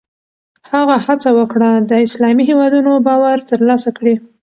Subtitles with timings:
[0.71, 4.15] هغه هڅه وکړه د اسلامي هېوادونو باور ترلاسه کړي.